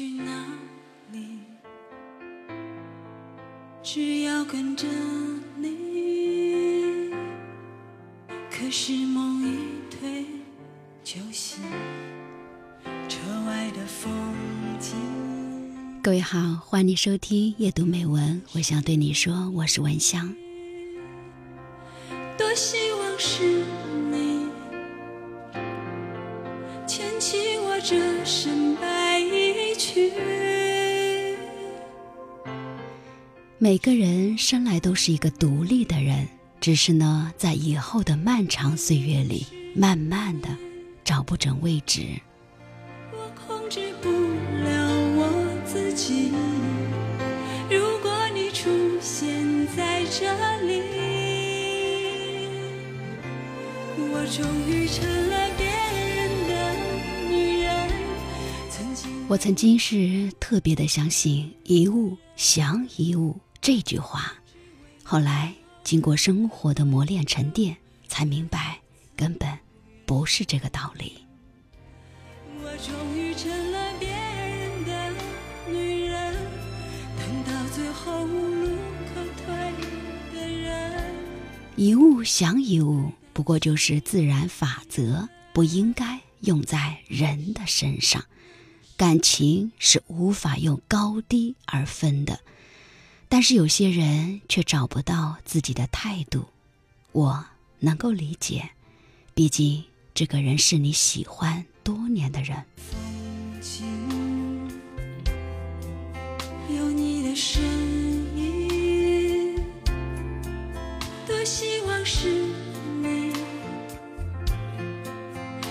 [0.00, 0.32] 去哪
[1.12, 1.40] 里？
[3.82, 4.86] 只要跟着
[5.58, 7.10] 你。
[8.50, 9.58] 可是梦一
[9.90, 10.24] 推
[11.04, 11.62] 就醒，
[13.10, 14.10] 车外的风
[14.78, 14.96] 景。
[16.02, 20.34] 各位好，欢迎收听夜读美文，我想对你说，我是文香。
[22.38, 23.62] 多希望是
[24.10, 24.46] 你
[26.86, 28.99] 牵起我这身白
[29.80, 30.12] 衣裙。
[33.56, 36.28] 每个人生来都是一个独立的人，
[36.60, 40.48] 只是呢，在以后的漫长岁月里，慢慢的
[41.02, 42.02] 找不准位置。
[43.12, 46.30] 我控制不了我自己。
[47.70, 48.68] 如果你出
[49.00, 50.30] 现在这
[50.66, 50.82] 里，
[53.96, 55.39] 我终于成了
[59.30, 64.34] 我曾经是特别的相信“一物降一物”这句话，
[65.04, 65.54] 后来
[65.84, 67.76] 经过生活的磨练沉淀，
[68.08, 68.80] 才明白
[69.14, 69.48] 根本
[70.04, 71.12] 不是这个道理。
[72.58, 75.12] 我终于成了别人的
[75.70, 76.34] 女人，
[77.16, 78.76] 等到最后无路
[79.14, 81.14] 可退的人。
[81.76, 88.24] 一物降一物，不过就是自然法则，不应该用在人的身上。
[89.00, 92.40] 感情是无法用高低而分的，
[93.30, 96.48] 但是有些人却找不到自己的态度。
[97.12, 97.46] 我
[97.78, 98.72] 能够理解，
[99.32, 102.62] 毕竟这个人是你喜欢多年的人。
[102.76, 103.86] 风景
[106.68, 107.62] 有你的身
[108.36, 109.64] 影，
[111.26, 112.28] 多希望是
[113.00, 113.32] 你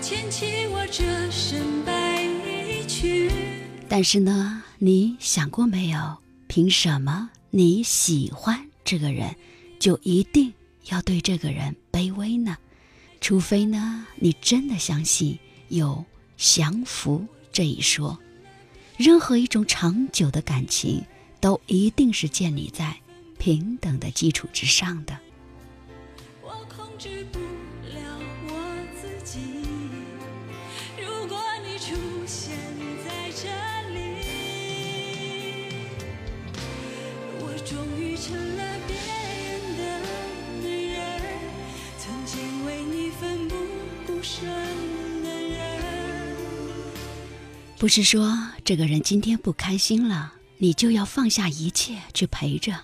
[0.00, 1.91] 牵起我这身白衣裙。
[3.94, 6.16] 但是呢，你想过没有？
[6.48, 9.36] 凭什么你喜欢这个人，
[9.78, 10.54] 就一定
[10.86, 12.56] 要对这个人卑微呢？
[13.20, 15.38] 除非呢，你真的相信
[15.68, 16.06] 有
[16.38, 18.18] 降服这一说。
[18.96, 21.04] 任何一种长久的感情，
[21.38, 22.96] 都一定是建立在
[23.38, 25.18] 平等的基础之上的。
[26.40, 29.38] 我控制不了我自己。
[30.96, 31.94] 如果你出
[32.26, 32.56] 现
[33.04, 33.48] 在这
[47.82, 52.76] 不是说这个人今天不开心了，你就要放下一切去陪着；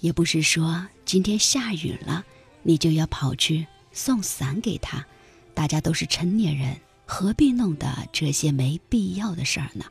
[0.00, 2.24] 也不是说今天下雨了，
[2.64, 5.06] 你就要跑去送伞给他。
[5.54, 6.76] 大家都是成年人，
[7.06, 9.84] 何必弄得这些没必要的事儿呢？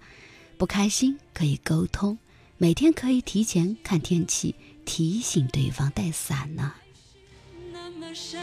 [0.58, 2.18] 不开心可以沟通，
[2.58, 4.54] 每天可以提前看天气，
[4.84, 6.74] 提醒对方带伞呢。
[7.72, 8.38] 那么深，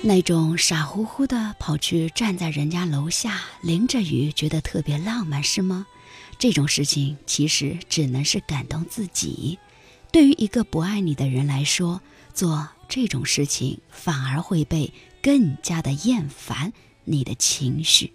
[0.00, 5.86] 那种傻乎乎的跑去站在人家楼下淋着雨，觉得特别浪漫是吗？
[6.38, 9.58] 这种事情其实只能是感动自己。
[10.12, 12.00] 对于一个不爱你的人来说，
[12.32, 16.72] 做这种事情反而会被更加的厌烦
[17.04, 18.12] 你的情绪。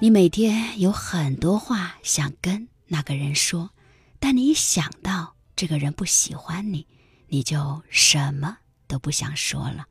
[0.00, 3.70] 你每天有很多话想跟那个人说，
[4.18, 6.86] 但你一想到这个人不喜欢你，
[7.28, 9.86] 你就什么都不想说了。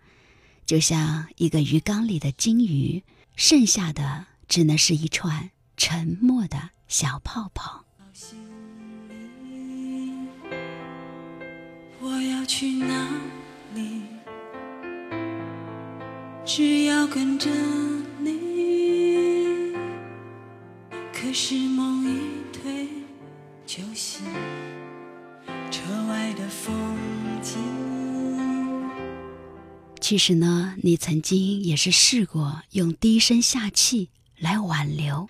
[0.65, 3.03] 就像一个鱼缸里的金鱼，
[3.35, 7.85] 剩下的只能是一串沉默的小泡泡。
[11.99, 13.09] 我要去哪
[13.73, 14.01] 里？
[16.45, 17.49] 只要跟着
[18.19, 19.73] 你。
[21.13, 21.94] 可是梦
[30.07, 35.27] 其实呢，你曾经也是试过用低声下气来挽留，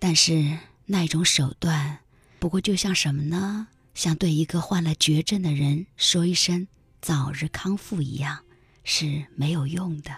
[0.00, 2.00] 但是那种手段，
[2.40, 3.68] 不过就像什么呢？
[3.94, 6.66] 像对一个患了绝症的人说一声
[7.00, 8.40] 早日康复一样，
[8.82, 10.10] 是没有用的。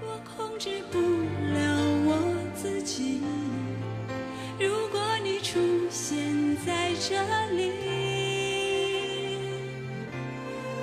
[0.00, 1.76] 我控制不了
[2.06, 3.20] 我自己。
[4.58, 5.60] 如果你出
[5.90, 7.53] 现在这里，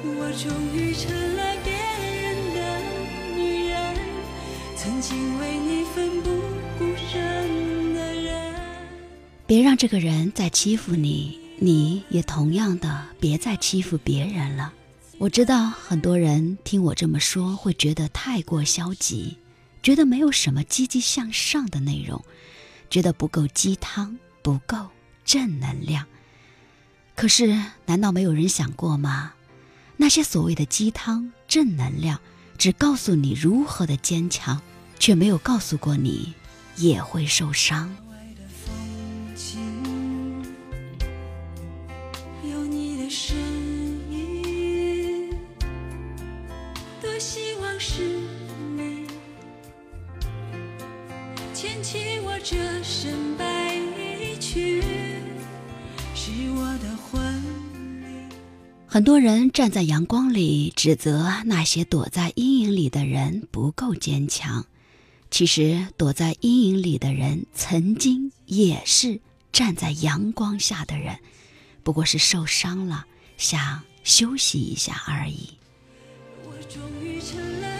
[0.03, 1.71] 我终于成了别
[2.21, 2.59] 人的
[3.35, 3.95] 女人，
[4.75, 6.29] 曾经为你奋不
[6.79, 8.55] 顾身的人
[9.45, 14.73] 别让这个人再欺负你，你也同样的别再欺负别人了。
[15.19, 19.37] 我知道很多人听我这么说会觉得太过消极，
[19.83, 22.25] 觉得没有什么积极向上的内容，
[22.89, 24.87] 觉得不够鸡汤，不够
[25.23, 26.07] 正能量。
[27.15, 27.55] 可是，
[27.85, 29.33] 难道没有人想过吗？
[30.01, 32.19] 那些所谓的鸡汤、正能量，
[32.57, 34.59] 只告诉你如何的坚强，
[34.97, 36.33] 却没有告诉过你
[36.75, 37.95] 也会受伤。
[42.43, 43.37] 有你的身
[44.09, 45.29] 影，
[46.99, 48.01] 多希望是
[48.75, 49.05] 你
[51.53, 53.37] 牵起我这身
[58.93, 64.65] 很多人站在阳光里指责那些躲在阴影里的人不够坚强，
[65.29, 69.21] 其实躲在阴影里的人曾经也是
[69.53, 71.17] 站在阳光下的人，
[71.83, 73.05] 不过是受伤了，
[73.37, 75.51] 想休息一下而已。
[76.43, 77.70] 我终于成了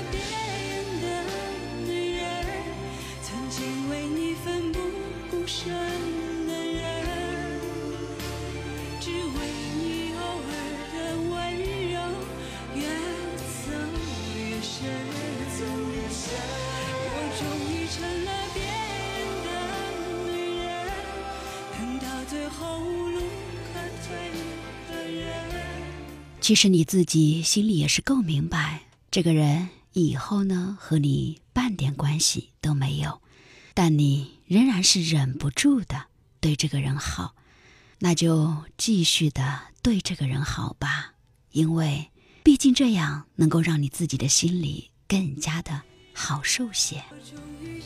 [22.31, 23.19] 最后路
[23.74, 24.31] 可退。
[26.39, 33.22] 其实你自己心里也是够明白，这个人以后呢和你半点关系都没有，
[33.74, 36.06] 但你仍然是忍不住的
[36.39, 37.36] 对这个人好，
[38.00, 41.16] 那就继续的对这个人好吧，
[41.51, 42.12] 因为
[42.44, 45.81] 毕竟这样能够让你自己的心里更加的
[46.13, 47.04] 好受些。
[47.12, 47.81] 我终于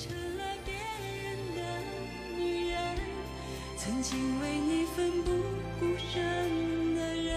[3.85, 5.31] 曾经为你奋不
[5.79, 7.29] 顾身的人，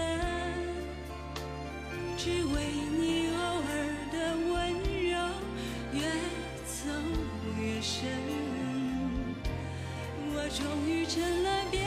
[2.17, 3.69] 只为你偶尔
[4.11, 4.15] 的
[4.51, 4.73] 温
[5.11, 5.13] 柔
[5.93, 6.01] 越
[6.65, 6.89] 走
[7.55, 8.09] 越深。
[10.33, 10.59] 我终
[10.89, 11.79] 于成了别